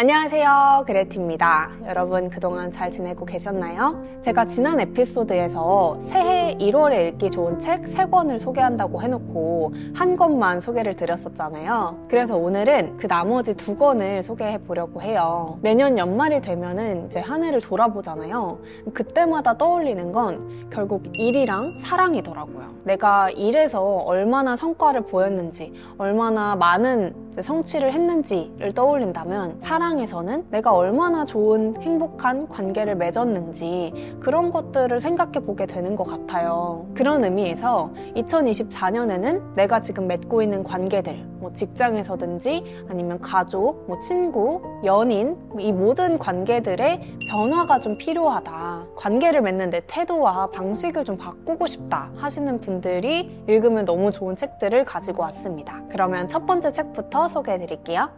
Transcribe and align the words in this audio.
안녕하세요. 0.00 0.84
그레티입니다. 0.86 1.72
여러분 1.88 2.30
그동안 2.30 2.70
잘 2.70 2.88
지내고 2.88 3.24
계셨나요? 3.26 4.00
제가 4.20 4.46
지난 4.46 4.78
에피소드에서 4.78 5.98
새해 6.00 6.54
1월에 6.60 7.08
읽기 7.14 7.32
좋은 7.32 7.58
책 7.58 7.82
3권을 7.82 8.38
소개한다고 8.38 9.02
해놓고 9.02 9.74
한 9.96 10.14
권만 10.14 10.60
소개를 10.60 10.94
드렸었잖아요. 10.94 12.06
그래서 12.08 12.36
오늘은 12.36 12.96
그 12.96 13.08
나머지 13.08 13.56
두 13.56 13.74
권을 13.74 14.22
소개해 14.22 14.58
보려고 14.58 15.02
해요. 15.02 15.58
매년 15.62 15.98
연말이 15.98 16.40
되면은 16.42 17.06
이제 17.06 17.18
한 17.18 17.42
해를 17.42 17.60
돌아보잖아요. 17.60 18.60
그때마다 18.94 19.58
떠올리는 19.58 20.12
건 20.12 20.68
결국 20.70 21.02
일이랑 21.14 21.76
사랑이더라고요. 21.80 22.68
내가 22.84 23.30
일에서 23.30 23.82
얼마나 23.82 24.54
성과를 24.54 25.06
보였는지, 25.06 25.72
얼마나 25.98 26.54
많은 26.54 27.32
성취를 27.32 27.92
했는지를 27.92 28.72
떠올린다면 28.72 29.60
사랑 29.60 29.87
사랑에서는 29.88 30.50
내가 30.50 30.74
얼마나 30.74 31.24
좋은 31.24 31.74
행복한 31.80 32.46
관계를 32.48 32.96
맺었는지 32.96 34.18
그런 34.20 34.50
것들을 34.50 35.00
생각해 35.00 35.40
보게 35.40 35.64
되는 35.64 35.96
것 35.96 36.04
같아요. 36.04 36.86
그런 36.94 37.24
의미에서 37.24 37.90
2024년에는 38.16 39.54
내가 39.54 39.80
지금 39.80 40.06
맺고 40.06 40.42
있는 40.42 40.62
관계들, 40.62 41.24
뭐 41.38 41.52
직장에서든지 41.54 42.84
아니면 42.90 43.18
가족, 43.20 43.86
뭐 43.86 43.98
친구, 43.98 44.60
연인, 44.84 45.38
이 45.58 45.72
모든 45.72 46.18
관계들의 46.18 47.18
변화가 47.30 47.78
좀 47.78 47.96
필요하다. 47.96 48.88
관계를 48.96 49.40
맺는 49.40 49.70
내 49.70 49.80
태도와 49.86 50.48
방식을 50.50 51.04
좀 51.04 51.16
바꾸고 51.16 51.66
싶다 51.66 52.10
하시는 52.16 52.60
분들이 52.60 53.42
읽으면 53.48 53.86
너무 53.86 54.10
좋은 54.10 54.36
책들을 54.36 54.84
가지고 54.84 55.22
왔습니다. 55.22 55.82
그러면 55.90 56.28
첫 56.28 56.44
번째 56.44 56.72
책부터 56.72 57.28
소개해 57.28 57.58
드릴게요. 57.58 58.10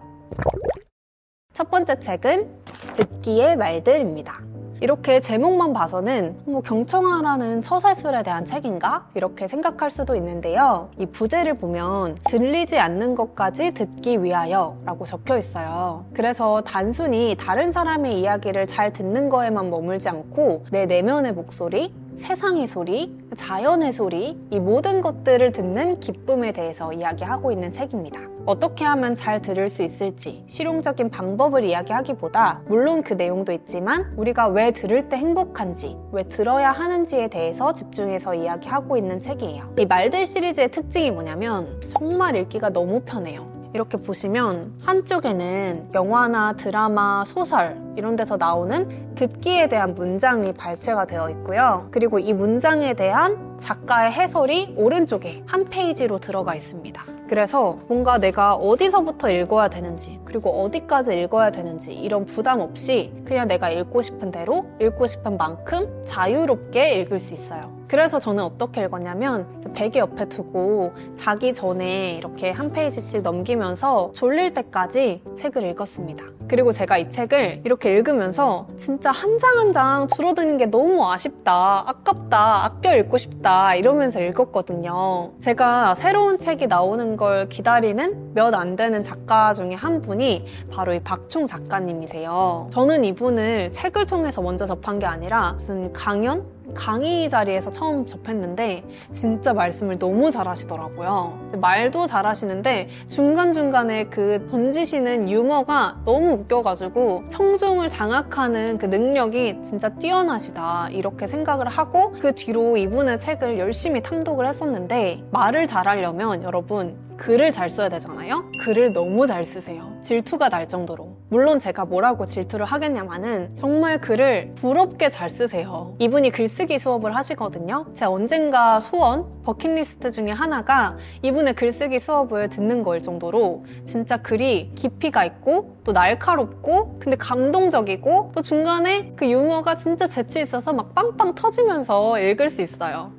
첫 1.53 1.69
번째 1.69 1.99
책은 1.99 2.49
듣기의 2.95 3.57
말들입니다. 3.57 4.41
이렇게 4.81 5.21
제목만 5.21 5.75
봐서는 5.75 6.39
뭐 6.47 6.63
경청하라는 6.63 7.61
처세술에 7.61 8.23
대한 8.23 8.45
책인가? 8.45 9.09
이렇게 9.15 9.47
생각할 9.47 9.91
수도 9.91 10.15
있는데요. 10.15 10.89
이 10.97 11.07
부제를 11.07 11.59
보면 11.59 12.17
들리지 12.25 12.79
않는 12.79 13.15
것까지 13.15 13.73
듣기 13.75 14.23
위하여 14.23 14.79
라고 14.87 15.05
적혀 15.05 15.37
있어요. 15.37 16.07
그래서 16.15 16.63
단순히 16.63 17.37
다른 17.39 17.73
사람의 17.73 18.19
이야기를 18.21 18.67
잘 18.67 18.93
듣는 18.93 19.29
거에만 19.29 19.71
머물지 19.71 20.09
않고 20.09 20.65
내 20.71 20.87
내면의 20.87 21.35
목소리, 21.35 21.93
세상의 22.15 22.69
소리, 22.69 23.19
자연의 23.35 23.93
소리, 23.93 24.39
이 24.51 24.61
모든 24.61 25.03
것들을 25.03 25.53
듣는 25.53 26.01
기쁨에 26.01 26.53
대해서 26.53 26.93
이야기하고 26.93 27.53
있는 27.53 27.71
책입니다. 27.71 28.21
어떻게 28.51 28.85
하면 28.85 29.15
잘 29.15 29.41
들을 29.41 29.69
수 29.69 29.85
있을지 29.85 30.43
실용적인 30.49 31.11
방법을 31.11 31.63
이야기하기보다 31.63 32.63
물론 32.67 33.01
그 33.01 33.15
내용도 33.15 33.53
있지만 33.53 34.13
우리가 34.17 34.49
왜 34.49 34.73
들을 34.73 35.09
때 35.09 35.17
행복한지, 35.17 35.97
왜 36.11 36.25
들어야 36.25 36.73
하는지에 36.73 37.29
대해서 37.29 37.73
집중해서 37.73 38.35
이야기하고 38.35 38.97
있는 38.97 39.21
책이에요. 39.21 39.75
이 39.79 39.87
말들 39.87 40.27
시리즈의 40.27 40.73
특징이 40.73 41.13
뭐냐면 41.13 41.81
정말 41.87 42.35
읽기가 42.35 42.71
너무 42.71 43.03
편해요. 43.03 43.49
이렇게 43.73 43.99
보시면 43.99 44.81
한쪽에는 44.83 45.91
영화나 45.95 46.55
드라마, 46.55 47.23
소설 47.25 47.81
이런 47.97 48.17
데서 48.17 48.37
나오는 48.37 49.15
듣기에 49.15 49.69
대한 49.69 49.95
문장이 49.95 50.55
발췌가 50.55 51.05
되어 51.05 51.31
있고요. 51.31 51.87
그리고 51.93 52.19
이 52.19 52.33
문장에 52.33 52.95
대한 52.95 53.61
작가의 53.61 54.11
해설이 54.11 54.75
오른쪽에 54.77 55.45
한 55.47 55.67
페이지로 55.67 56.19
들어가 56.19 56.57
있습니다. 56.57 57.20
그래서 57.31 57.79
뭔가 57.87 58.19
내가 58.19 58.57
어디서부터 58.57 59.31
읽어야 59.31 59.69
되는지, 59.69 60.19
그리고 60.25 60.65
어디까지 60.65 61.17
읽어야 61.21 61.53
되는지 61.53 61.93
이런 61.93 62.25
부담 62.25 62.59
없이 62.59 63.13
그냥 63.25 63.47
내가 63.47 63.71
읽고 63.71 64.03
싶은 64.03 64.33
대로 64.33 64.67
읽고 64.81 65.07
싶은 65.07 65.37
만큼 65.37 66.03
자유롭게 66.05 66.95
읽을 66.95 67.21
수 67.21 67.33
있어요. 67.35 67.80
그래서 67.91 68.21
저는 68.21 68.45
어떻게 68.45 68.85
읽었냐면 68.85 69.49
베개 69.75 69.99
옆에 69.99 70.29
두고 70.29 70.93
자기 71.17 71.53
전에 71.53 72.13
이렇게 72.13 72.53
한 72.53 72.71
페이지씩 72.71 73.23
넘기면서 73.23 74.13
졸릴 74.15 74.53
때까지 74.53 75.25
책을 75.35 75.65
읽었습니다. 75.71 76.25
그리고 76.47 76.71
제가 76.71 76.99
이 76.99 77.11
책을 77.11 77.63
이렇게 77.65 77.93
읽으면서 77.93 78.69
진짜 78.77 79.11
한장 79.11 79.59
한 79.59 79.71
장 79.73 80.09
줄어드는 80.09 80.57
게 80.57 80.67
너무 80.67 81.05
아쉽다, 81.09 81.89
아깝다, 81.89 82.65
아껴 82.65 82.97
읽고 82.97 83.19
싶다 83.19 83.75
이러면서 83.77 84.21
읽었거든요. 84.21 85.33
제가 85.41 85.95
새로운 85.97 86.39
책이 86.39 86.67
나오는 86.69 87.17
걸 87.17 87.49
기다리는 87.49 88.35
몇 88.35 88.55
안 88.55 88.75
되는 88.77 89.03
작가 89.03 89.53
중에 89.53 89.75
한 89.75 90.01
분이 90.01 90.45
바로 90.73 90.93
이 90.93 91.01
박총 91.01 91.47
작가님이세요. 91.47 92.69
저는 92.73 93.05
이분을 93.05 93.71
책을 93.73 94.07
통해서 94.07 94.43
먼저 94.43 94.65
접한 94.67 94.99
게 94.99 95.07
아니라 95.07 95.53
무슨 95.53 95.93
강연? 95.93 96.60
강의 96.75 97.29
자리에서 97.29 97.71
처음 97.71 98.07
접했는데 98.07 98.85
진짜 99.13 99.53
말씀을 99.53 99.99
너무 99.99 100.31
잘하시더라고요. 100.31 101.51
말도 101.61 102.07
잘하시는데 102.07 102.89
중간중간에 103.09 104.05
그 104.05 104.47
던지시는 104.51 105.31
유머가 105.31 106.01
너무 106.05 106.33
웃겨가지고 106.33 107.25
청중을 107.29 107.89
장악하는 107.89 108.79
그 108.79 108.87
능력이 108.87 109.63
진짜 109.63 109.89
뛰어나시다 109.91 110.89
이렇게 110.91 111.27
생각을 111.27 111.69
하고 111.69 112.13
그 112.13 112.35
뒤로 112.35 112.77
이분의 112.77 113.19
책을 113.19 113.59
열심히 113.59 114.03
탐독을 114.03 114.49
했었는데 114.49 115.25
말을 115.31 115.67
잘하려면 115.67 116.43
여러분 116.43 116.99
글을 117.17 117.53
잘 117.53 117.69
써야 117.69 117.89
되잖아요? 117.91 118.51
글을 118.65 118.95
너무 118.95 119.27
잘 119.27 119.45
쓰세요. 119.45 119.95
질투가 120.01 120.49
날 120.49 120.67
정도로. 120.67 121.20
물론 121.31 121.61
제가 121.61 121.85
뭐라고 121.85 122.27
질투를 122.27 122.67
하겠냐마는 122.67 123.57
정말 123.57 124.01
글을 124.01 124.53
부럽게 124.57 125.11
잘 125.11 125.31
쓰세요. 125.31 125.95
이분이 126.01 126.31
글쓰기 126.31 126.81
수업을 126.81 127.15
하시거든요. 127.15 127.87
제 127.95 128.05
언젠가 128.05 128.81
소원, 128.81 129.31
버킷리스트 129.45 130.11
중에 130.11 130.31
하나가 130.31 130.97
이분의 131.23 131.55
글쓰기 131.55 132.01
수업을 132.01 132.49
듣는 132.49 132.83
거일 132.83 133.01
정도로 133.01 133.65
진짜 133.85 134.17
글이 134.17 134.73
깊이가 134.75 135.25
있고 135.25 135.77
또 135.85 135.93
날카롭고 135.93 136.99
근데 136.99 137.17
감동적이고 137.17 138.33
또 138.35 138.43
중간에 138.43 139.13
그 139.15 139.31
유머가 139.31 139.77
진짜 139.77 140.09
재치 140.09 140.41
있어서 140.41 140.73
막 140.73 140.97
빵빵 140.97 141.37
터지면서 141.37 142.19
읽을 142.19 142.51
수 142.51 142.61
있어요. 142.61 143.13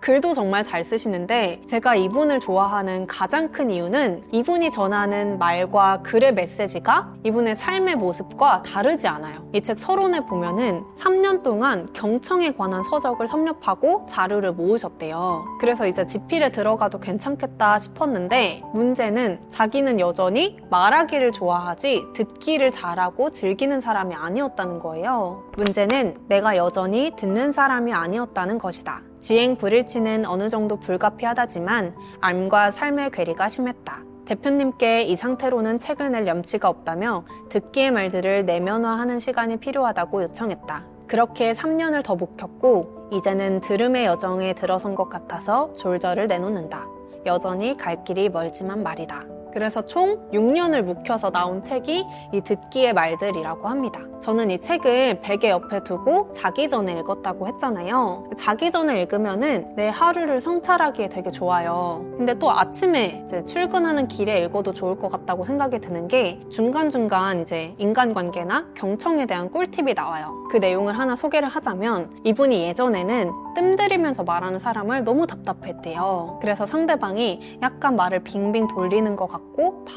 글도 0.00 0.32
정말 0.32 0.62
잘 0.62 0.84
쓰시는데 0.84 1.62
제가 1.66 1.94
이분을 1.96 2.40
좋아하는 2.40 3.06
가장 3.06 3.50
큰 3.50 3.70
이유는 3.70 4.22
이분이 4.32 4.70
전하는 4.70 5.38
말과 5.38 6.02
글의 6.02 6.34
메시지가 6.34 7.14
이분의 7.24 7.56
삶의 7.56 7.96
모습과 7.96 8.62
다르지 8.62 9.08
않아요. 9.08 9.48
이 9.52 9.60
책 9.60 9.78
서론에 9.78 10.20
보면은 10.20 10.84
3년 10.96 11.42
동안 11.42 11.86
경청에 11.92 12.52
관한 12.52 12.82
서적을 12.82 13.26
섭렵하고 13.26 14.06
자료를 14.08 14.52
모으셨대요. 14.52 15.44
그래서 15.60 15.86
이제 15.86 16.06
지필에 16.06 16.50
들어가도 16.52 17.00
괜찮겠다 17.00 17.78
싶었는데 17.78 18.62
문제는 18.72 19.40
자기는 19.50 20.00
여전히 20.00 20.58
말하기를 20.70 21.32
좋아하지 21.32 22.06
듣기를 22.14 22.70
잘하고 22.70 23.30
즐기는 23.30 23.78
사람이 23.80 24.14
아니었다는 24.14 24.78
거예요. 24.78 25.42
문제는 25.56 26.16
내가 26.28 26.56
여전히 26.56 27.12
듣는 27.16 27.52
사람이 27.52 27.92
아니었다는 27.92 28.58
것이다. 28.58 29.02
지행 29.20 29.56
불일치는 29.56 30.26
어느 30.26 30.48
정도 30.48 30.76
불가피하다지만 30.76 31.94
암과 32.20 32.70
삶의 32.70 33.10
괴리가 33.10 33.48
심했다. 33.48 34.02
대표님께 34.26 35.02
이 35.02 35.16
상태로는 35.16 35.78
책을 35.78 36.12
낼 36.12 36.26
염치가 36.26 36.68
없다며 36.68 37.24
듣기의 37.48 37.90
말들을 37.90 38.44
내면화하는 38.44 39.18
시간이 39.18 39.56
필요하다고 39.56 40.22
요청했다. 40.24 40.84
그렇게 41.06 41.52
3년을 41.52 42.04
더 42.04 42.14
묵혔고 42.14 43.08
이제는 43.12 43.60
들음의 43.60 44.04
여정에 44.04 44.52
들어선 44.52 44.94
것 44.94 45.08
같아서 45.08 45.72
졸저를 45.72 46.26
내놓는다. 46.26 46.86
여전히 47.24 47.76
갈 47.76 48.04
길이 48.04 48.28
멀지만 48.28 48.82
말이다. 48.82 49.37
그래서 49.58 49.82
총 49.82 50.30
6년을 50.30 50.82
묵혀서 50.82 51.32
나온 51.32 51.62
책이 51.62 52.06
이 52.32 52.40
듣기의 52.42 52.92
말들이라고 52.92 53.66
합니다. 53.66 54.00
저는 54.20 54.52
이 54.52 54.60
책을 54.60 55.20
베개 55.20 55.50
옆에 55.50 55.82
두고 55.82 56.30
자기 56.32 56.68
전에 56.68 56.92
읽었다고 56.92 57.48
했잖아요. 57.48 58.30
자기 58.36 58.70
전에 58.70 59.02
읽으면은 59.02 59.74
내 59.74 59.88
하루를 59.88 60.40
성찰하기에 60.40 61.08
되게 61.08 61.30
좋아요. 61.30 62.04
근데 62.16 62.34
또 62.34 62.52
아침에 62.52 63.22
이제 63.24 63.42
출근하는 63.42 64.06
길에 64.06 64.38
읽어도 64.44 64.72
좋을 64.72 64.96
것 64.96 65.10
같다고 65.10 65.42
생각이 65.42 65.80
드는 65.80 66.06
게 66.06 66.38
중간중간 66.50 67.40
이제 67.40 67.74
인간관계나 67.78 68.74
경청에 68.74 69.26
대한 69.26 69.50
꿀팁이 69.50 69.94
나와요. 69.94 70.46
그 70.50 70.58
내용을 70.58 70.96
하나 70.96 71.16
소개를 71.16 71.48
하자면 71.48 72.12
이분이 72.22 72.62
예전에는 72.62 73.32
뜸들이면서 73.56 74.22
말하는 74.22 74.60
사람을 74.60 75.02
너무 75.02 75.26
답답했대요. 75.26 76.38
그래서 76.40 76.64
상대방이 76.64 77.58
약간 77.60 77.96
말을 77.96 78.20
빙빙 78.20 78.68
돌리는 78.68 79.16
것 79.16 79.26
같고 79.26 79.47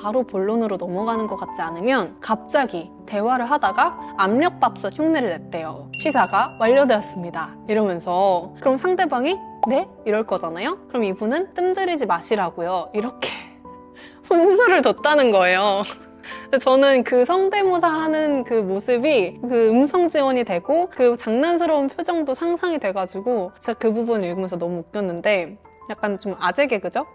바로 0.02 0.24
본론으로 0.24 0.78
넘어가는 0.78 1.28
것 1.28 1.36
같지 1.36 1.62
않으면 1.62 2.18
갑자기 2.20 2.92
대화를 3.06 3.46
하다가 3.46 4.16
압력밥솥 4.18 4.98
흉내를 4.98 5.30
냈대요. 5.30 5.90
취사가 6.00 6.58
완료되었습니다. 6.60 7.58
이러면서 7.68 8.54
그럼 8.60 8.78
상대방이 8.78 9.38
네? 9.68 9.88
이럴 10.06 10.26
거잖아요? 10.26 10.80
그럼 10.88 11.04
이분은 11.04 11.54
뜸들이지 11.54 12.08
마시라고요. 12.08 12.90
이렇게 12.94 13.30
분수를 14.24 14.82
뒀다는 14.82 15.32
거예요. 15.32 15.84
저는 16.60 17.04
그 17.04 17.26
성대모사 17.26 17.88
하는 17.88 18.44
그 18.44 18.56
모습이 18.56 19.40
그 19.42 19.70
음성 19.70 20.08
지원이 20.08 20.44
되고 20.44 20.90
그 20.90 21.18
장난스러운 21.18 21.88
표정도 21.88 22.34
상상이 22.34 22.80
돼가지고 22.80 23.52
진짜 23.60 23.74
그 23.74 23.94
부분 23.94 24.24
읽으면서 24.24 24.58
너무 24.58 24.80
웃겼는데 24.80 25.58
약간 25.90 26.18
좀 26.18 26.36
아재 26.40 26.68
개그죠? 26.68 27.06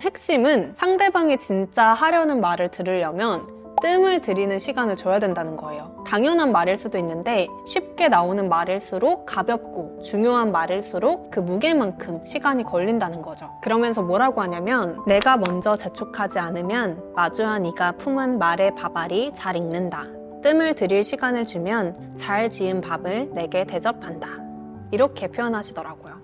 핵심은 0.00 0.74
상대방이 0.74 1.38
진짜 1.38 1.86
하려는 1.86 2.40
말을 2.40 2.70
들으려면 2.70 3.46
뜸을 3.82 4.20
들이는 4.20 4.58
시간을 4.58 4.96
줘야 4.96 5.18
된다는 5.18 5.56
거예요. 5.56 6.02
당연한 6.06 6.52
말일 6.52 6.76
수도 6.76 6.96
있는데 6.98 7.48
쉽게 7.66 8.08
나오는 8.08 8.48
말일수록 8.48 9.26
가볍고 9.26 10.00
중요한 10.02 10.52
말일수록 10.52 11.30
그 11.30 11.40
무게만큼 11.40 12.24
시간이 12.24 12.64
걸린다는 12.64 13.20
거죠. 13.20 13.50
그러면서 13.62 14.02
뭐라고 14.02 14.40
하냐면 14.40 15.02
내가 15.06 15.36
먼저 15.36 15.76
재촉하지 15.76 16.38
않으면 16.38 17.12
마주한 17.14 17.66
이가 17.66 17.92
품은 17.92 18.38
말의 18.38 18.74
밥알이 18.74 19.32
잘 19.34 19.56
익는다. 19.56 20.06
뜸을 20.42 20.74
들일 20.74 21.04
시간을 21.04 21.44
주면 21.44 22.16
잘 22.16 22.50
지은 22.50 22.80
밥을 22.80 23.30
내게 23.32 23.64
대접한다. 23.64 24.28
이렇게 24.92 25.28
표현하시더라고요. 25.28 26.14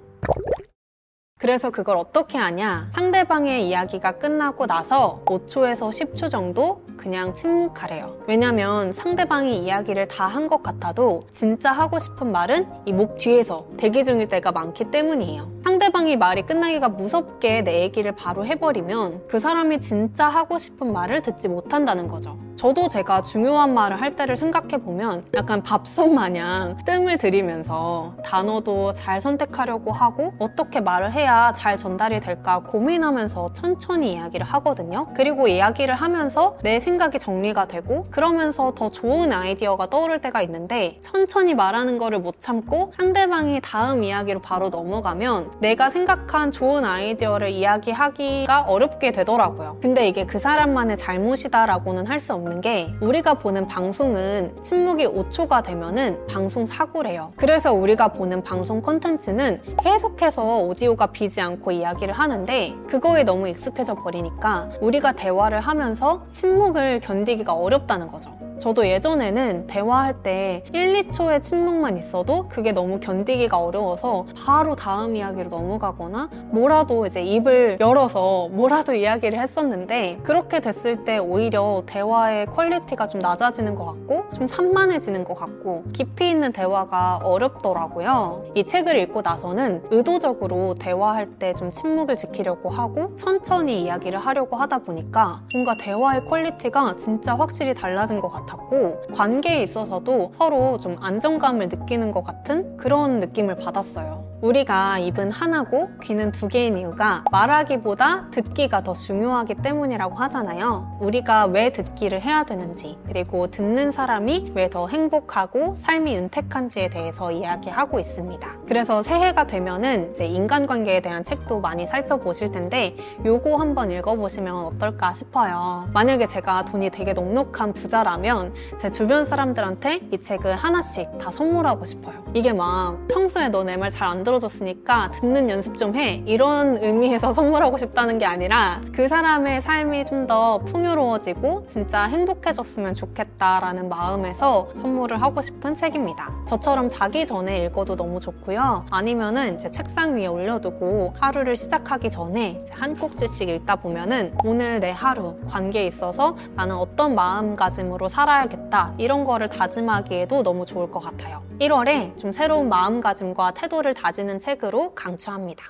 그래서 1.41 1.71
그걸 1.71 1.97
어떻게 1.97 2.37
하냐? 2.37 2.91
상대방의 2.93 3.67
이야기가 3.67 4.13
끝나고 4.19 4.67
나서 4.67 5.23
5초에서 5.25 5.89
10초 5.89 6.29
정도 6.29 6.83
그냥 6.99 7.35
침묵하래요. 7.35 8.15
왜냐면 8.29 8.93
상대방이 8.93 9.57
이야기를 9.57 10.07
다 10.07 10.27
한 10.29 10.49
것 10.49 10.63
같아도 10.63 11.27
진짜 11.31 11.73
하고 11.73 11.99
싶은 11.99 12.31
말은 12.31 12.67
이 12.85 12.93
목 12.93 13.17
뒤에서 13.17 13.65
대기 13.79 14.05
중일 14.05 14.29
때가 14.29 14.53
많기 14.53 14.85
때문이에요. 14.91 15.51
상대방이 15.65 16.19
말이 16.19 16.43
끝나기가 16.43 16.91
무섭게 16.91 17.63
내 17.63 17.81
얘기를 17.85 18.13
바로 18.13 18.45
해버리면 18.45 19.27
그 19.27 19.41
사람이 19.41 19.81
진짜 19.81 20.29
하고 20.29 20.59
싶은 20.59 20.93
말을 20.93 21.23
듣지 21.23 21.49
못한다는 21.49 22.07
거죠. 22.07 22.39
저도 22.61 22.89
제가 22.89 23.23
중요한 23.23 23.73
말을 23.73 24.03
할 24.03 24.17
때를 24.17 24.37
생각해 24.37 24.83
보면 24.85 25.25
약간 25.35 25.63
밥솥 25.63 26.13
마냥 26.13 26.77
뜸을 26.85 27.17
들이면서 27.17 28.17
단어도 28.23 28.93
잘 28.93 29.19
선택하려고 29.19 29.93
하고 29.93 30.35
어떻게 30.39 30.83
말을 30.83 31.11
해야 31.11 31.55
잘 31.55 31.79
전달이 31.79 32.21
될까 32.21 32.59
고민하면서 32.59 33.55
천천히 33.55 34.13
이야기를 34.13 34.45
하거든요. 34.45 35.07
그리고 35.17 35.49
이야기를 35.49 35.95
하면서 35.95 36.59
내 36.63 36.81
생각이 36.81 37.19
정리가 37.19 37.65
되고 37.65 38.07
그러면서 38.11 38.75
더 38.75 38.91
좋은 38.91 39.33
아이디어가 39.33 39.87
떠오를 39.87 40.21
때가 40.21 40.43
있는데 40.43 40.99
천천히 41.01 41.55
말하는 41.55 41.97
거를 41.97 42.19
못 42.19 42.41
참고 42.41 42.93
상대방이 42.99 43.61
다음 43.63 44.05
이야기로 44.05 44.43
바로 44.43 44.69
넘어가면 44.69 45.53
내가 45.61 45.89
생각한 45.89 46.51
좋은 46.51 46.85
아이디어를 46.85 47.49
이야기하기가 47.49 48.65
어렵게 48.65 49.13
되더라고요. 49.13 49.79
근데 49.81 50.07
이게 50.07 50.27
그 50.27 50.39
사람만의 50.39 50.99
잘못이다라고는 50.99 52.07
할 52.07 52.21
수 52.21 52.35
없는 52.35 52.50
없는 52.51 52.61
게 52.61 52.93
우리가 53.01 53.35
보는 53.35 53.69
방송은 53.69 54.61
침묵이 54.61 55.07
5초가 55.07 55.63
되면은 55.63 56.27
방송 56.27 56.67
사고래요. 56.67 57.33
그래서 57.37 57.73
우리가 57.73 58.09
보는 58.09 58.43
방송 58.43 58.83
콘텐츠는 58.83 59.63
계속해서 59.81 60.59
오디오가 60.59 61.07
비지 61.07 61.41
않고 61.41 61.71
이야기를 61.71 62.13
하는데 62.13 62.75
그거에 62.89 63.23
너무 63.23 63.49
익숙해져 63.49 63.95
버리니까 63.95 64.71
우리가 64.81 65.13
대화를 65.13 65.61
하면서 65.61 66.27
침묵을 66.31 67.01
견디기가 67.01 67.55
어렵다는 67.55 68.09
거죠. 68.09 68.37
저도 68.61 68.87
예전에는 68.87 69.67
대화할 69.67 70.23
때 70.23 70.65
1, 70.73 71.03
2초의 71.09 71.43
침묵만 71.43 71.97
있어도 71.97 72.47
그게 72.49 72.73
너무 72.73 73.01
견디기가 73.01 73.59
어려워서 73.59 74.27
바로 74.47 74.77
다음 74.77 75.17
이야기로 75.17 75.49
넘어가거나 75.49 76.29
뭐라도 76.51 77.07
이제 77.07 77.23
입을 77.23 77.79
열어서 77.81 78.49
뭐라도 78.53 78.95
이야기를 78.95 79.39
했었는데 79.39 80.19
그렇게 80.23 80.61
됐을 80.61 81.05
때 81.05 81.19
오히려 81.19 81.83
대화의 81.87 82.47
quality가 82.47 83.07
좀 83.07 83.21
낮아지는 83.21 83.75
것 83.75 83.87
같고 83.87 84.25
좀 84.35 84.47
산만해지는 84.47 85.25
것 85.25 85.35
같고 85.35 85.85
깊이 85.93 86.31
있는 86.31 86.53
대화가 86.53 87.21
어렵더라고요. 87.25 88.45
이 88.55 88.65
책을 88.65 88.97
읽고 88.97 89.23
나서는 89.23 89.83
의도적으로 89.91 90.75
대화할 90.75 91.39
때 91.39 91.51
좀 91.57 91.71
침묵을 91.71 92.17
지키려고 92.17 92.69
하고 92.71 93.15
천천히 93.17 93.83
이야기를 93.83 94.19
하려고 94.19 94.57
하다 94.57 94.79
보니까 94.79 95.43
뭔가 95.53 95.75
대화의 95.77 96.25
quality가 96.25 96.97
진짜 96.97 97.35
확실히 97.35 97.75
달라진 97.75 98.21
것 98.21 98.29
같아요. 98.29 98.50
같았고 98.51 99.03
관계에 99.13 99.63
있어서도 99.63 100.33
서로 100.35 100.79
좀 100.79 100.97
안정감을 101.01 101.69
느끼는 101.69 102.11
것 102.11 102.23
같은 102.25 102.77
그런 102.77 103.21
느낌을 103.21 103.57
받았어요. 103.57 104.30
우리가 104.43 104.99
입은 104.99 105.31
하나고 105.31 105.91
귀는 106.03 106.33
두 106.33 106.49
개인 106.49 106.79
이유가 106.79 107.23
말하기보다 107.31 108.31
듣기가 108.31 108.83
더 108.83 108.95
중요하기 108.95 109.57
때문이라고 109.57 110.15
하잖아요. 110.15 110.99
우리가 111.01 111.45
왜 111.47 111.71
듣기를 111.71 112.23
해야 112.23 112.43
되는지, 112.45 112.97
그리고 113.07 113.49
듣는 113.49 113.91
사람이 113.91 114.53
왜 114.55 114.71
더 114.71 114.87
행복하고 114.87 115.75
삶이 115.75 116.15
윤택한지에 116.15 116.91
대해서 116.91 117.33
이야기하고 117.33 117.99
있습니다. 117.99 118.49
그래서 118.69 119.03
새해가 119.03 119.49
되면은 119.49 120.13
이제 120.13 120.27
인간관계에 120.27 121.01
대한 121.01 121.25
책도 121.25 121.61
많이 121.61 121.89
살펴보실 121.89 122.53
텐데 122.53 122.95
요거 123.25 123.57
한번 123.57 123.91
읽어보시면 123.91 124.55
어떨까 124.55 125.13
싶어요. 125.13 125.89
만약에 125.93 126.29
제가 126.29 126.65
돈이 126.67 126.91
되게 126.91 127.13
넉넉한 127.15 127.75
부자라면 127.75 128.55
제 128.79 128.91
주변 128.91 129.25
사람들한테 129.25 130.03
이 130.13 130.21
책을 130.21 130.55
하나씩 130.55 131.19
다 131.19 131.33
선물하고 131.33 131.85
싶어요. 131.85 132.23
이게 132.33 132.53
막 132.53 132.97
평소에 133.09 133.49
너 133.49 133.65
내 133.65 133.77
말 133.77 133.91
잘안 133.91 134.23
들어줬으니까 134.31 135.11
듣는 135.11 135.51
연습 135.51 135.77
좀 135.77 135.95
해. 135.97 136.23
이런 136.27 136.77
의미에서 136.77 137.33
선물하고 137.41 137.77
싶다는 137.79 138.19
게 138.19 138.27
아니라 138.27 138.81
그 138.95 139.09
사람의 139.09 139.63
삶이 139.63 140.05
좀 140.05 140.21
더 140.31 140.59
풍요로워지고 140.59 141.65
진짜 141.67 142.05
행복해졌으면 142.05 142.95
좋겠다라는 142.95 143.89
마음에서 143.89 144.69
선물을 144.77 145.21
하고 145.21 145.41
싶은 145.41 145.75
책입니다. 145.75 146.31
저처럼 146.47 146.89
자기 146.89 147.27
전에 147.27 147.65
읽어도 147.65 147.97
너무 147.97 148.21
좋고요. 148.21 148.87
아니면은 148.91 149.57
이제 149.57 149.71
책상 149.71 150.17
위에 150.17 150.27
올려두고 150.27 151.15
하루를 151.19 151.57
시작하기 151.57 152.11
전에 152.11 152.63
한 152.71 152.95
꼭지씩 152.95 153.49
읽다 153.49 153.77
보면은 153.77 154.35
오늘 154.45 154.79
내 154.79 154.93
하루 154.93 155.37
관계에 155.49 155.87
있어서 155.87 156.37
나는 156.55 156.77
어떤 156.77 157.15
마음가짐으로 157.15 158.07
살아야겠다 158.07 158.95
이런 158.99 159.25
거를 159.25 159.49
다짐하기에도 159.49 160.43
너무 160.43 160.65
좋을 160.65 160.91
것 160.91 161.01
같아요. 161.01 161.43
1월에 161.61 162.17
좀 162.17 162.31
새로운 162.33 162.69
마음가짐과 162.69 163.53
태도를 163.53 163.95
다지 163.95 164.20
는 164.25 164.39
책으로 164.39 164.95
강추합니다. 164.95 165.65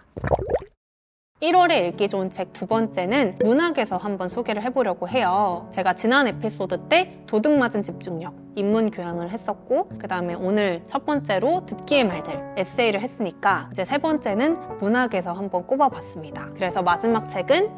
1월에 1.41 1.89
읽기 1.89 2.09
좋은 2.09 2.29
책 2.31 2.53
두 2.53 2.67
번째는 2.67 3.39
문학에서 3.43 3.97
한번 3.97 4.29
소개를 4.29 4.63
해보려고 4.63 5.09
해요. 5.09 5.69
제가 5.73 5.95
지난 5.95 6.27
에피소드 6.27 6.89
때 6.89 7.23
도둑 7.27 7.55
맞은 7.55 7.83
집중력, 7.83 8.35
인문 8.57 8.91
교양을 8.91 9.31
했었고, 9.31 9.89
그 9.99 10.07
다음에 10.09 10.35
오늘 10.35 10.83
첫 10.87 11.07
번째로 11.07 11.65
듣기의 11.65 12.05
말들, 12.05 12.55
에세이를 12.59 13.01
했으니까, 13.01 13.71
이제 13.73 13.85
세 13.85 13.97
번째는 13.99 14.79
문학에서 14.79 15.33
한번 15.33 15.67
꼽아봤습니다. 15.67 16.51
그래서 16.55 16.83
마지막 16.83 17.29
책은 17.29 17.71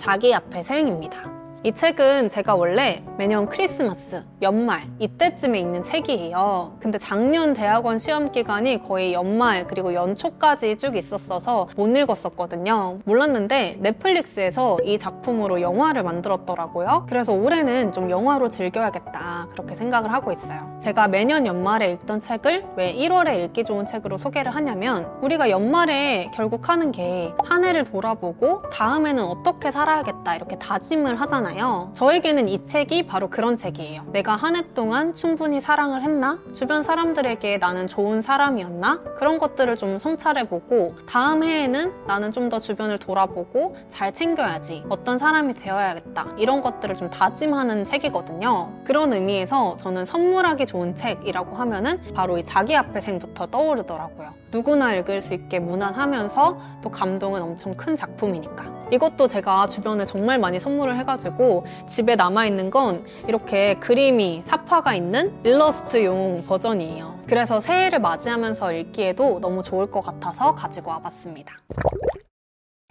자기 0.00 0.34
앞에 0.34 0.62
생입니다. 0.64 1.43
이 1.66 1.72
책은 1.72 2.28
제가 2.28 2.54
원래 2.56 3.02
매년 3.16 3.48
크리스마스, 3.48 4.22
연말 4.42 4.86
이때쯤에 4.98 5.58
읽는 5.60 5.82
책이에요. 5.82 6.76
근데 6.78 6.98
작년 6.98 7.54
대학원 7.54 7.96
시험 7.96 8.30
기간이 8.30 8.82
거의 8.82 9.14
연말 9.14 9.66
그리고 9.66 9.94
연초까지 9.94 10.76
쭉 10.76 10.94
있었어서 10.94 11.66
못 11.74 11.86
읽었었거든요. 11.86 12.98
몰랐는데 13.06 13.78
넷플릭스에서 13.80 14.76
이 14.84 14.98
작품으로 14.98 15.62
영화를 15.62 16.02
만들었더라고요. 16.02 17.06
그래서 17.08 17.32
올해는 17.32 17.92
좀 17.92 18.10
영화로 18.10 18.50
즐겨야겠다 18.50 19.48
그렇게 19.52 19.74
생각을 19.74 20.12
하고 20.12 20.32
있어요. 20.32 20.78
제가 20.82 21.08
매년 21.08 21.46
연말에 21.46 21.92
읽던 21.92 22.20
책을 22.20 22.66
왜 22.76 22.92
1월에 22.92 23.42
읽기 23.42 23.64
좋은 23.64 23.86
책으로 23.86 24.18
소개를 24.18 24.54
하냐면 24.54 25.10
우리가 25.22 25.48
연말에 25.48 26.30
결국 26.34 26.68
하는 26.68 26.92
게 26.92 27.32
한 27.54 27.64
해를 27.64 27.84
돌아보고 27.84 28.62
다음에는 28.70 29.22
어떻게 29.22 29.70
살아야겠다 29.70 30.34
이렇게 30.34 30.56
다짐을 30.56 31.20
하잖아요. 31.20 31.53
있잖아요. 31.54 31.90
저에게는 31.94 32.48
이 32.48 32.64
책이 32.64 33.06
바로 33.06 33.28
그런 33.30 33.56
책이에요. 33.56 34.04
내가 34.12 34.34
한 34.36 34.54
해 34.54 34.62
동안 34.74 35.14
충분히 35.14 35.60
사랑을 35.60 36.02
했나? 36.02 36.38
주변 36.52 36.82
사람들에게 36.84 37.58
나는 37.58 37.88
좋은 37.88 38.20
사람이었나? 38.22 39.02
그런 39.16 39.38
것들을 39.38 39.76
좀 39.76 39.98
성찰해보고 39.98 40.94
다음 41.08 41.42
해에는 41.42 42.06
나는 42.06 42.30
좀 42.30 42.44
더 42.44 42.60
주변을 42.60 42.98
돌아보고 42.98 43.74
잘 43.88 44.12
챙겨야지. 44.12 44.84
어떤 44.90 45.16
사람이 45.16 45.54
되어야겠다. 45.54 46.34
이런 46.36 46.60
것들을 46.60 46.94
좀 46.94 47.08
다짐하는 47.08 47.84
책이거든요. 47.84 48.70
그런 48.84 49.14
의미에서 49.14 49.78
저는 49.78 50.04
선물하기 50.04 50.66
좋은 50.66 50.94
책이라고 50.94 51.56
하면은 51.56 51.98
바로 52.14 52.36
이 52.36 52.44
자기 52.44 52.76
앞에 52.76 53.00
생부터 53.00 53.46
떠오르더라고요. 53.46 54.34
누구나 54.52 54.94
읽을 54.94 55.22
수 55.22 55.32
있게 55.32 55.58
무난하면서 55.58 56.58
또 56.82 56.90
감동은 56.90 57.40
엄청 57.42 57.72
큰 57.74 57.96
작품이니까. 57.96 58.84
이것도 58.92 59.26
제가 59.26 59.66
주변에 59.66 60.04
정말 60.04 60.38
많이 60.38 60.60
선물을 60.60 60.94
해가지고 60.98 61.43
집에 61.86 62.16
남아있는 62.16 62.70
건 62.70 63.04
이렇게 63.28 63.74
그림이 63.74 64.42
사파가 64.44 64.94
있는 64.94 65.32
일러스트용 65.44 66.44
버전이에요. 66.46 67.20
그래서 67.26 67.60
새해를 67.60 68.00
맞이하면서 68.00 68.72
읽기에도 68.72 69.40
너무 69.40 69.62
좋을 69.62 69.90
것 69.90 70.00
같아서 70.00 70.54
가지고 70.54 70.90
와봤습니다. 70.90 71.54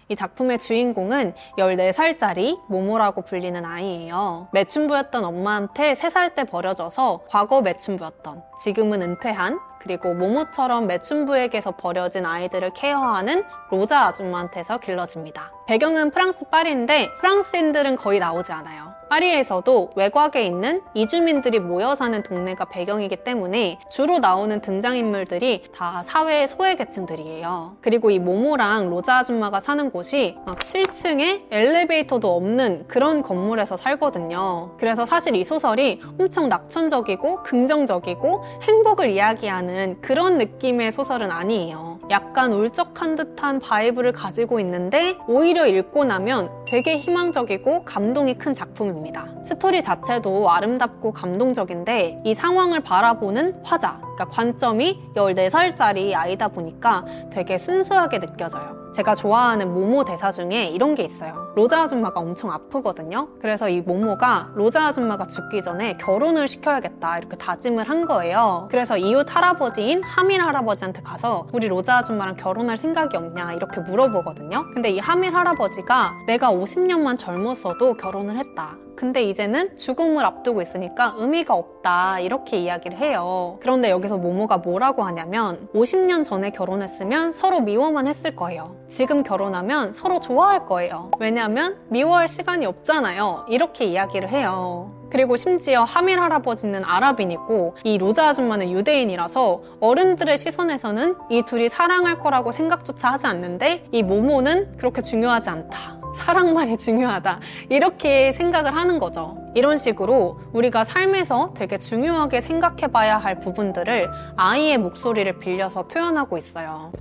이 0.08 0.16
작품의 0.16 0.58
주인공은 0.58 1.34
14살짜리 1.58 2.60
모모라고 2.68 3.22
불리는 3.22 3.64
아이예요. 3.64 4.48
매춘부였던 4.52 5.24
엄마한테 5.24 5.94
3살 5.94 6.34
때 6.34 6.44
버려져서 6.44 7.22
과거 7.28 7.62
매춘부였던 7.62 8.42
지금은 8.58 9.02
은퇴한 9.02 9.58
그리고 9.80 10.14
모모처럼 10.14 10.86
매춘부에게서 10.86 11.72
버려진 11.72 12.24
아이들을 12.24 12.70
케어하는 12.74 13.44
로자 13.70 14.06
아줌마한테서 14.06 14.78
길러집니다. 14.78 15.52
배경은 15.66 16.10
프랑스 16.10 16.46
파리인데 16.46 17.08
프랑스인들은 17.20 17.96
거의 17.96 18.18
나오지 18.18 18.52
않아요. 18.52 18.93
파리에서도 19.08 19.92
외곽에 19.96 20.44
있는 20.44 20.82
이주민들이 20.94 21.58
모여 21.58 21.94
사는 21.94 22.22
동네가 22.22 22.66
배경이기 22.66 23.16
때문에 23.16 23.78
주로 23.90 24.18
나오는 24.18 24.60
등장인물들이 24.60 25.64
다 25.74 26.02
사회의 26.02 26.48
소외계층들이에요. 26.48 27.76
그리고 27.80 28.10
이 28.10 28.18
모모랑 28.18 28.90
로자 28.90 29.18
아줌마가 29.18 29.60
사는 29.60 29.90
곳이 29.90 30.36
막 30.46 30.58
7층에 30.58 31.42
엘리베이터도 31.50 32.34
없는 32.34 32.86
그런 32.88 33.22
건물에서 33.22 33.76
살거든요. 33.76 34.76
그래서 34.78 35.04
사실 35.04 35.36
이 35.36 35.44
소설이 35.44 36.00
엄청 36.18 36.48
낙천적이고 36.48 37.42
긍정적이고 37.42 38.44
행복을 38.62 39.10
이야기하는 39.10 40.00
그런 40.00 40.38
느낌의 40.38 40.92
소설은 40.92 41.30
아니에요. 41.30 41.93
약간 42.14 42.52
울적한 42.52 43.16
듯한 43.16 43.58
vibe를 43.58 44.12
가지고 44.12 44.60
있는데 44.60 45.18
오히려 45.26 45.66
읽고 45.66 46.04
나면 46.04 46.48
되게 46.64 46.96
희망적이고 46.96 47.84
감동이 47.84 48.34
큰 48.34 48.54
작품입니다. 48.54 49.26
스토리 49.42 49.82
자체도 49.82 50.48
아름답고 50.48 51.12
감동적인데 51.12 52.22
이 52.24 52.34
상황을 52.36 52.84
바라보는 52.84 53.62
화자, 53.64 53.98
그러니까 54.00 54.26
관점이 54.26 55.00
14살짜리 55.16 56.14
아이다 56.14 56.46
보니까 56.46 57.04
되게 57.30 57.58
순수하게 57.58 58.20
느껴져요. 58.20 58.83
제가 58.94 59.16
좋아하는 59.16 59.74
모모 59.74 60.04
대사 60.04 60.30
중에 60.30 60.66
이런 60.66 60.94
게 60.94 61.02
있어요. 61.02 61.52
로자 61.56 61.82
아줌마가 61.82 62.20
엄청 62.20 62.52
아프거든요. 62.52 63.28
그래서 63.40 63.68
이 63.68 63.80
모모가 63.80 64.52
로자 64.54 64.86
아줌마가 64.86 65.26
죽기 65.26 65.62
전에 65.62 65.94
결혼을 65.94 66.46
시켜야겠다 66.46 67.18
이렇게 67.18 67.36
다짐을 67.36 67.90
한 67.90 68.04
거예요. 68.04 68.68
그래서 68.70 68.96
이웃 68.96 69.26
할아버지인 69.34 70.04
하밀 70.04 70.40
할아버지한테 70.40 71.02
가서 71.02 71.48
우리 71.52 71.66
로자 71.66 71.98
아줌마랑 71.98 72.36
결혼할 72.36 72.76
생각이 72.76 73.16
없냐 73.16 73.54
이렇게 73.54 73.80
물어보거든요. 73.80 74.70
근데 74.72 74.90
이 74.90 75.00
하밀 75.00 75.34
할아버지가 75.34 76.12
내가 76.28 76.52
50년만 76.52 77.18
젊었어도 77.18 77.94
결혼을 77.94 78.36
했다. 78.36 78.76
근데 78.96 79.22
이제는 79.22 79.76
죽음을 79.76 80.24
앞두고 80.24 80.62
있으니까 80.62 81.14
의미가 81.16 81.54
없다 81.54 82.20
이렇게 82.20 82.58
이야기를 82.58 82.98
해요. 82.98 83.58
그런데 83.60 83.90
여기서 83.90 84.18
모모가 84.18 84.58
뭐라고 84.58 85.02
하냐면 85.02 85.68
50년 85.74 86.24
전에 86.24 86.50
결혼했으면 86.50 87.32
서로 87.32 87.60
미워만 87.60 88.06
했을 88.06 88.36
거예요. 88.36 88.76
지금 88.88 89.22
결혼하면 89.22 89.92
서로 89.92 90.20
좋아할 90.20 90.66
거예요. 90.66 91.10
왜냐하면 91.18 91.78
미워할 91.88 92.28
시간이 92.28 92.66
없잖아요. 92.66 93.46
이렇게 93.48 93.84
이야기를 93.84 94.28
해요. 94.30 94.92
그리고 95.10 95.36
심지어 95.36 95.84
하밀 95.84 96.18
할아버지는 96.18 96.84
아랍인이고 96.84 97.76
이 97.84 97.98
로자 97.98 98.30
아줌마는 98.30 98.72
유대인이라서 98.72 99.62
어른들의 99.80 100.36
시선에서는 100.36 101.14
이 101.30 101.42
둘이 101.42 101.68
사랑할 101.68 102.18
거라고 102.18 102.50
생각조차 102.50 103.12
하지 103.12 103.28
않는데 103.28 103.84
이 103.92 104.02
모모는 104.02 104.76
그렇게 104.76 105.02
중요하지 105.02 105.50
않다. 105.50 106.03
사랑만이 106.14 106.76
중요하다. 106.78 107.40
이렇게 107.68 108.32
생각을 108.32 108.74
하는 108.74 108.98
거죠. 108.98 109.36
이런 109.54 109.76
식으로 109.76 110.40
우리가 110.52 110.84
삶에서 110.84 111.54
되게 111.54 111.78
중요하게 111.78 112.40
생각해 112.40 112.88
봐야 112.88 113.18
할 113.18 113.40
부분들을 113.40 114.10
아이의 114.36 114.78
목소리를 114.78 115.38
빌려서 115.38 115.86
표현하고 115.86 116.38
있어요. 116.38 116.92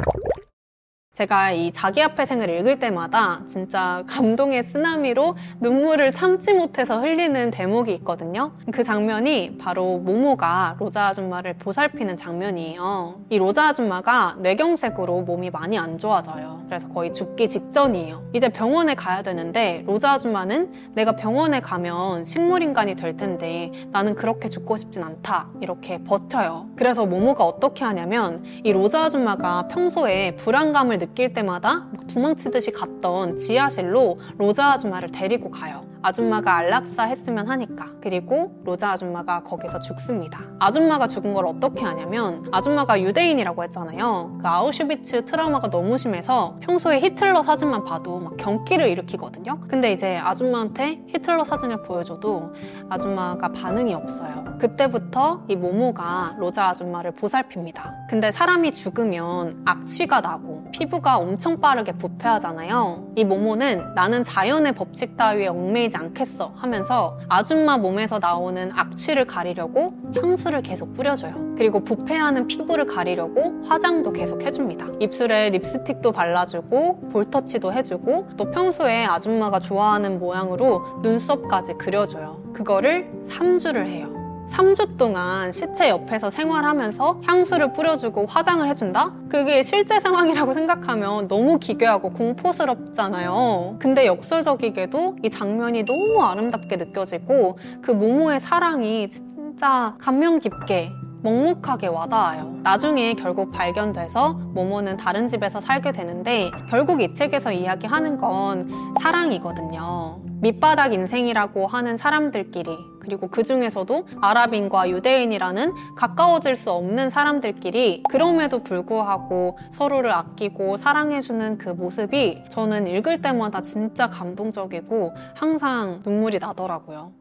제가 1.15 1.51
이 1.51 1.71
자기 1.71 2.01
앞에 2.01 2.25
생을 2.25 2.49
읽을 2.49 2.79
때마다 2.79 3.45
진짜 3.45 4.03
감동의 4.07 4.63
쓰나미로 4.63 5.35
눈물을 5.59 6.11
참지 6.11 6.53
못해서 6.53 6.99
흘리는 6.99 7.51
대목이 7.51 7.93
있거든요. 7.97 8.53
그 8.71 8.83
장면이 8.83 9.59
바로 9.59 9.99
모모가 9.99 10.77
로자 10.79 11.09
아줌마를 11.09 11.53
보살피는 11.59 12.17
장면이에요. 12.17 13.19
이 13.29 13.37
로자 13.37 13.67
아줌마가 13.67 14.37
뇌경색으로 14.39 15.21
몸이 15.21 15.51
많이 15.51 15.77
안 15.77 15.99
좋아져요. 15.99 16.63
그래서 16.65 16.89
거의 16.89 17.13
죽기 17.13 17.47
직전이에요. 17.47 18.31
이제 18.33 18.49
병원에 18.49 18.95
가야 18.95 19.21
되는데 19.21 19.83
로자 19.85 20.13
아줌마는 20.13 20.93
내가 20.95 21.15
병원에 21.15 21.59
가면 21.59 22.25
식물인간이 22.25 22.95
될 22.95 23.15
텐데 23.15 23.71
나는 23.91 24.15
그렇게 24.15 24.49
죽고 24.49 24.77
싶진 24.77 25.03
않다. 25.03 25.49
이렇게 25.61 26.03
버텨요. 26.03 26.69
그래서 26.75 27.05
모모가 27.05 27.45
어떻게 27.45 27.85
하냐면 27.85 28.43
이 28.63 28.73
로자 28.73 29.03
아줌마가 29.03 29.67
평소에 29.67 30.35
불안감을 30.37 31.02
느낄 31.03 31.33
때마다 31.33 31.89
도망치듯이 32.13 32.71
갔던 32.71 33.35
지하실로 33.35 34.19
로자 34.37 34.71
아줌마를 34.71 35.09
데리고 35.09 35.51
가요. 35.51 35.92
아줌마가 36.03 36.57
안락사 36.57 37.03
했으면 37.03 37.47
하니까. 37.47 37.93
그리고 38.01 38.61
로자 38.65 38.91
아줌마가 38.91 39.43
거기서 39.43 39.79
죽습니다. 39.79 40.41
아줌마가 40.59 41.07
죽은 41.07 41.33
걸 41.33 41.45
어떻게 41.45 41.85
하냐면 41.85 42.45
아줌마가 42.51 43.01
유대인이라고 43.01 43.63
했잖아요. 43.63 44.37
그 44.41 44.47
아우슈비츠 44.47 45.23
트라우마가 45.25 45.69
너무 45.69 45.97
심해서 45.97 46.57
평소에 46.59 46.99
히틀러 46.99 47.41
사진만 47.41 47.85
봐도 47.85 48.19
막 48.19 48.35
경기를 48.35 48.89
일으키거든요. 48.89 49.61
근데 49.69 49.93
이제 49.93 50.17
아줌마한테 50.17 51.03
히틀러 51.07 51.45
사진을 51.45 51.83
보여줘도 51.83 52.53
아줌마가 52.89 53.53
반응이 53.53 53.93
없어요. 53.93 54.57
그때부터 54.59 55.45
이 55.47 55.55
모모가 55.55 56.35
로자 56.37 56.67
아줌마를 56.67 57.11
보살핍니다. 57.11 58.07
근데 58.09 58.31
사람이 58.31 58.73
죽으면 58.73 59.63
악취가 59.65 60.19
나고 60.19 60.65
피부가 60.73 61.17
엄청 61.17 61.61
빠르게 61.61 61.93
부패하잖아요. 61.93 63.13
이 63.15 63.23
모모는 63.23 63.93
나는 63.95 64.23
자연의 64.25 64.73
법칙 64.73 65.15
따위에 65.15 65.47
얽매이지 65.47 65.92
않겠어 65.97 66.53
하면서 66.55 67.17
아줌마 67.29 67.77
몸에서 67.77 68.19
나오는 68.19 68.71
악취를 68.73 69.25
가리려고 69.25 69.93
향수를 70.15 70.61
계속 70.61 70.93
뿌려줘요. 70.93 71.55
그리고 71.57 71.83
부패하는 71.83 72.47
피부를 72.47 72.85
가리려고 72.85 73.61
화장도 73.67 74.11
계속 74.13 74.43
해줍니다. 74.43 74.87
입술에 74.99 75.49
립스틱도 75.51 76.11
발라주고 76.11 77.09
볼터치도 77.09 77.73
해주고 77.73 78.29
또 78.37 78.49
평소에 78.51 79.05
아줌마가 79.05 79.59
좋아하는 79.59 80.19
모양으로 80.19 80.99
눈썹까지 81.01 81.73
그려줘요. 81.75 82.43
그거를 82.53 83.11
3주를 83.25 83.85
해요. 83.85 84.12
3주 84.47 84.97
동안 84.97 85.51
시체 85.51 85.89
옆에서 85.89 86.29
생활하면서 86.29 87.21
향수를 87.25 87.73
뿌려주고 87.73 88.25
화장을 88.25 88.67
해준다? 88.67 89.13
그게 89.29 89.63
실제 89.63 89.99
상황이라고 89.99 90.53
생각하면 90.53 91.27
너무 91.27 91.59
기괴하고 91.59 92.11
공포스럽잖아요. 92.11 93.77
근데 93.79 94.05
역설적이게도 94.05 95.17
이 95.23 95.29
장면이 95.29 95.85
너무 95.85 96.21
아름답게 96.21 96.75
느껴지고 96.75 97.57
그 97.81 97.91
모모의 97.91 98.39
사랑이 98.39 99.09
진짜 99.09 99.95
감명 99.99 100.39
깊게 100.39 100.91
먹먹하게 101.23 101.87
와닿아요. 101.87 102.59
나중에 102.63 103.13
결국 103.13 103.53
발견돼서 103.53 104.33
모모는 104.33 104.97
다른 104.97 105.29
집에서 105.29 105.61
살게 105.61 105.93
되는데 105.93 106.51
결국 106.69 107.01
이 107.01 107.13
책에서 107.13 107.53
이야기하는 107.53 108.17
건 108.17 108.93
사랑이거든요. 108.99 110.19
밑바닥 110.41 110.93
인생이라고 110.93 111.67
하는 111.67 111.95
사람들끼리 111.95 112.77
그리고 113.03 113.27
그 113.27 113.43
중에서도 113.43 114.07
아랍인과 114.21 114.89
유대인이라는 114.89 115.73
가까워질 115.95 116.55
수 116.55 116.71
없는 116.71 117.09
사람들끼리 117.09 118.03
그럼에도 118.09 118.63
불구하고 118.63 119.57
서로를 119.71 120.11
아끼고 120.11 120.77
사랑해주는 120.77 121.57
그 121.57 121.69
모습이 121.69 122.43
저는 122.49 122.87
읽을 122.87 123.21
때마다 123.21 123.61
진짜 123.61 124.09
감동적이고 124.09 125.13
항상 125.35 126.01
눈물이 126.05 126.39
나더라고요. 126.39 127.11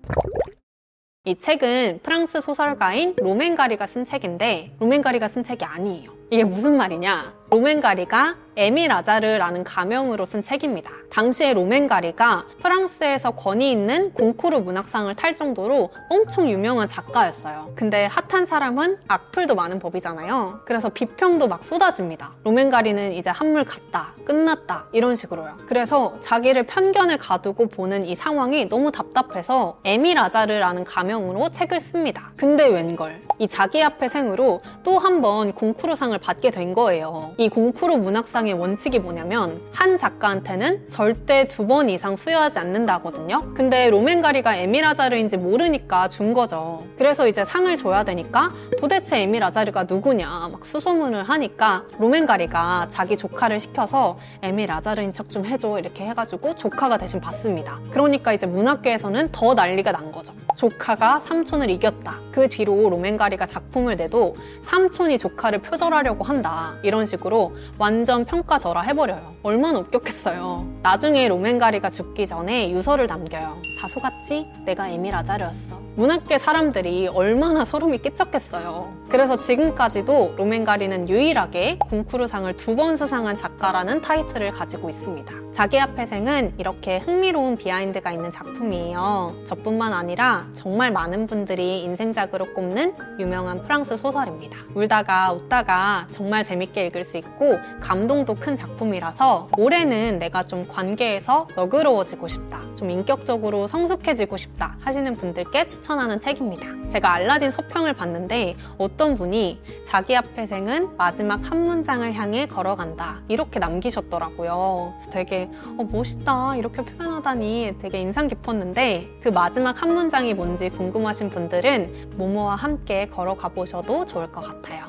이 1.24 1.36
책은 1.36 2.00
프랑스 2.02 2.40
소설가인 2.40 3.14
로맨가리가 3.16 3.86
쓴 3.86 4.04
책인데 4.04 4.74
로맨가리가 4.80 5.28
쓴 5.28 5.44
책이 5.44 5.64
아니에요. 5.64 6.10
이게 6.30 6.42
무슨 6.42 6.76
말이냐? 6.76 7.34
로맨가리가 7.50 8.36
에미 8.56 8.86
라자르라는 8.88 9.64
가명으로 9.64 10.24
쓴 10.26 10.42
책입니다. 10.42 10.90
당시에 11.10 11.54
로맨가리가 11.54 12.44
프랑스에서 12.62 13.30
권위 13.32 13.70
있는 13.70 14.12
공쿠르 14.12 14.58
문학상을 14.58 15.14
탈 15.14 15.34
정도로 15.34 15.90
엄청 16.10 16.48
유명한 16.50 16.86
작가였어요. 16.86 17.72
근데 17.74 18.06
핫한 18.06 18.44
사람은 18.44 18.98
악플도 19.08 19.54
많은 19.54 19.78
법이잖아요. 19.78 20.60
그래서 20.66 20.90
비평도 20.90 21.48
막 21.48 21.62
쏟아집니다. 21.64 22.32
로맨가리는 22.44 23.12
이제 23.12 23.30
한물 23.30 23.64
갔다, 23.64 24.12
끝났다 24.26 24.86
이런 24.92 25.16
식으로요. 25.16 25.56
그래서 25.66 26.14
자기를 26.20 26.64
편견을 26.64 27.16
가두고 27.18 27.68
보는 27.68 28.04
이 28.04 28.14
상황이 28.14 28.68
너무 28.68 28.92
답답해서 28.92 29.78
에미 29.84 30.12
라자르라는 30.14 30.84
가명으로 30.84 31.48
책을 31.48 31.80
씁니다. 31.80 32.32
근데 32.36 32.66
웬걸 32.66 33.22
이 33.38 33.48
자기 33.48 33.82
앞의 33.82 34.08
생으로 34.10 34.60
또 34.82 34.98
한 34.98 35.22
번 35.22 35.52
공쿠르상을 35.52 36.16
받게 36.18 36.50
된 36.50 36.74
거예요. 36.74 37.34
이 37.36 37.48
공쿠르 37.48 37.96
문학상 37.96 38.41
작품상의 38.42 38.52
원칙이 38.54 38.98
뭐냐면 38.98 39.60
한 39.72 39.96
작가한테는 39.96 40.88
절대 40.88 41.46
두 41.48 41.62
번 41.62 41.88
이상 41.88 42.16
수여하지 42.16 42.58
않는다거든요. 42.58 43.54
근데 43.54 43.88
로맨가리가 43.88 44.56
에밀 44.56 44.84
아자르인지 44.84 45.36
모르니까 45.36 46.08
준 46.08 46.34
거죠. 46.34 46.84
그래서 46.98 47.28
이제 47.28 47.44
상을 47.44 47.74
줘야 47.76 48.02
되니까 48.02 48.50
도대체 48.78 49.20
에밀 49.22 49.44
아자르가 49.44 49.84
누구냐 49.84 50.48
막 50.50 50.64
수소문을 50.64 51.22
하니까 51.22 51.84
로맨가리가 51.98 52.88
자기 52.88 53.16
조카를 53.16 53.60
시켜서 53.60 54.18
에밀 54.42 54.72
아자르인 54.72 55.12
척 55.12 55.30
좀 55.30 55.46
해줘 55.46 55.78
이렇게 55.78 56.04
해가지고 56.04 56.56
조카가 56.56 56.98
대신 56.98 57.20
받습니다. 57.20 57.78
그러니까 57.92 58.32
이제 58.32 58.46
문학계에서는 58.46 59.30
더 59.30 59.54
난리가 59.54 59.92
난 59.92 60.10
거죠. 60.10 60.32
조카가 60.56 61.20
삼촌을 61.20 61.70
이겼다. 61.70 62.18
그 62.32 62.48
뒤로 62.48 62.90
로맨가리가 62.90 63.46
작품을 63.46 63.96
내도 63.96 64.34
삼촌이 64.62 65.18
조카를 65.18 65.60
표절하려고 65.62 66.24
한다. 66.24 66.74
이런 66.82 67.06
식으로 67.06 67.54
완전 67.78 68.24
평가절하 68.36 68.80
해버려요. 68.80 69.34
얼마나 69.42 69.80
웃겼겠어요. 69.80 70.66
나중에 70.82 71.28
로맨가리가 71.28 71.90
죽기 71.90 72.26
전에 72.26 72.70
유서를 72.70 73.06
남겨요. 73.06 73.60
다 73.78 73.88
속았지? 73.88 74.46
내가 74.64 74.88
에밀 74.88 75.14
아자르였어. 75.14 75.82
문학계 75.96 76.38
사람들이 76.38 77.08
얼마나 77.08 77.66
소름이 77.66 77.98
끼쳤겠어요. 77.98 79.02
그래서 79.10 79.38
지금까지도 79.38 80.36
로맨가리는 80.38 81.10
유일하게 81.10 81.76
공쿠르상을 81.78 82.56
두 82.56 82.72
번 82.72 82.96
수상한 82.96 83.36
작가라는 83.36 84.00
타이틀을 84.00 84.52
가지고 84.52 84.88
있습니다. 84.88 85.34
자기 85.52 85.78
앞에 85.78 86.06
생은 86.06 86.54
이렇게 86.56 86.96
흥미로운 87.00 87.58
비하인드가 87.58 88.10
있는 88.10 88.30
작품이에요. 88.30 89.34
저뿐만 89.44 89.92
아니라 89.92 90.46
정말 90.54 90.90
많은 90.90 91.26
분들이 91.26 91.80
인생작으로 91.82 92.54
꼽는 92.54 92.94
유명한 93.20 93.60
프랑스 93.60 93.98
소설입니다. 93.98 94.56
울다가 94.74 95.34
웃다가 95.34 96.06
정말 96.10 96.42
재밌게 96.44 96.86
읽을 96.86 97.04
수 97.04 97.18
있고 97.18 97.58
감동 97.80 98.21
도 98.24 98.34
큰 98.34 98.56
작품이라서 98.56 99.48
올해는 99.56 100.18
내가 100.18 100.42
좀 100.42 100.66
관계에서 100.66 101.46
너그러워지고 101.54 102.26
싶다. 102.28 102.64
좀 102.76 102.90
인격적으로 102.90 103.66
성숙해지고 103.66 104.36
싶다 104.36 104.76
하시는 104.80 105.14
분들께 105.16 105.66
추천하는 105.66 106.18
책입니다. 106.18 106.66
제가 106.88 107.12
알라딘 107.12 107.50
서평을 107.50 107.94
봤는데 107.94 108.56
어떤 108.78 109.14
분이 109.14 109.60
자기 109.84 110.16
앞에 110.16 110.46
생은 110.46 110.96
마지막 110.96 111.50
한 111.50 111.64
문장을 111.64 112.12
향해 112.14 112.46
걸어간다. 112.46 113.22
이렇게 113.28 113.58
남기셨더라고요. 113.60 114.94
되게 115.10 115.48
어, 115.78 115.84
멋있다. 115.84 116.56
이렇게 116.56 116.82
표현하다니 116.82 117.76
되게 117.80 118.00
인상 118.00 118.26
깊었는데 118.26 119.08
그 119.22 119.28
마지막 119.28 119.80
한 119.82 119.94
문장이 119.94 120.34
뭔지 120.34 120.68
궁금하신 120.70 121.30
분들은 121.30 122.12
모모와 122.16 122.56
함께 122.56 123.06
걸어가 123.06 123.48
보셔도 123.50 124.04
좋을 124.04 124.32
것 124.32 124.40
같아요. 124.40 124.86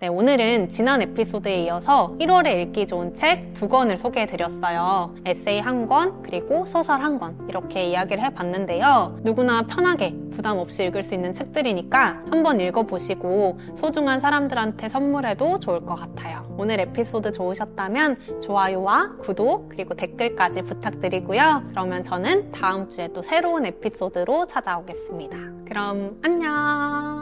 네, 0.00 0.06
오늘은 0.06 0.68
지난 0.68 1.02
에피소드에 1.02 1.64
이어서 1.64 2.14
1월에 2.20 2.68
읽기 2.68 2.86
좋은 2.86 3.14
책 3.14 3.52
두 3.52 3.66
권을 3.66 3.96
소개해 3.96 4.26
드렸어요. 4.26 5.16
에세이 5.26 5.58
한 5.58 5.88
권, 5.88 6.22
그리고 6.22 6.64
소설 6.64 7.00
한 7.00 7.18
권. 7.18 7.36
이렇게 7.48 7.86
이야기를 7.86 8.22
해 8.22 8.30
봤는데요. 8.30 9.18
누구나 9.22 9.62
편하게 9.62 10.14
부담 10.30 10.58
없이 10.58 10.84
읽을 10.84 11.02
수 11.02 11.14
있는 11.14 11.32
책들이니까 11.32 12.26
한번 12.30 12.60
읽어 12.60 12.84
보시고 12.84 13.58
소중한 13.74 14.20
사람들한테 14.20 14.88
선물해도 14.88 15.58
좋을 15.58 15.84
것 15.84 15.96
같아요. 15.96 16.46
오늘 16.56 16.78
에피소드 16.78 17.32
좋으셨다면 17.32 18.40
좋아요와 18.40 19.16
구독, 19.16 19.70
그리고 19.70 19.94
댓글까지 19.94 20.62
부탁드리고요. 20.62 21.64
그러면 21.70 22.04
저는 22.04 22.52
다음 22.52 22.88
주에 22.88 23.08
또 23.08 23.20
새로운 23.20 23.66
에피소드로 23.66 24.46
찾아오겠습니다. 24.46 25.36
그럼 25.66 26.20
안녕! 26.22 27.17